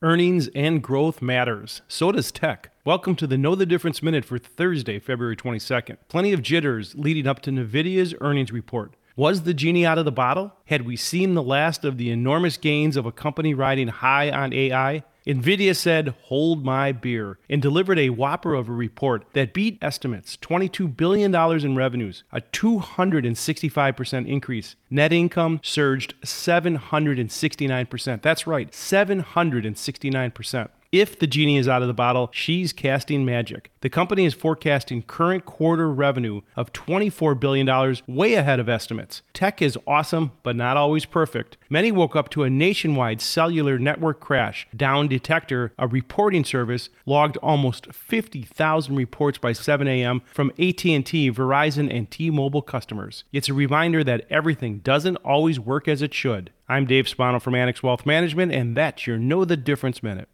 [0.00, 1.82] Earnings and growth matters.
[1.88, 2.70] So does tech.
[2.84, 5.96] Welcome to the Know the Difference Minute for Thursday, February 22nd.
[6.06, 8.94] Plenty of jitters leading up to NVIDIA's earnings report.
[9.16, 10.52] Was the genie out of the bottle?
[10.66, 14.52] Had we seen the last of the enormous gains of a company riding high on
[14.52, 15.02] AI?
[15.28, 20.38] NVIDIA said, hold my beer, and delivered a whopper of a report that beat estimates
[20.38, 24.76] $22 billion in revenues, a 265% increase.
[24.88, 28.22] Net income surged 769%.
[28.22, 30.68] That's right, 769%.
[30.90, 33.70] If the genie is out of the bottle, she's casting magic.
[33.82, 39.20] The company is forecasting current quarter revenue of $24 billion, way ahead of estimates.
[39.34, 41.58] Tech is awesome, but not always perfect.
[41.68, 44.66] Many woke up to a nationwide cellular network crash.
[44.74, 50.22] Down Detector, a reporting service, logged almost 50,000 reports by 7 a.m.
[50.32, 53.24] from AT&T, Verizon, and T-Mobile customers.
[53.30, 56.50] It's a reminder that everything doesn't always work as it should.
[56.66, 60.28] I'm Dave Spano from Annex Wealth Management, and that's your Know the Difference Minute.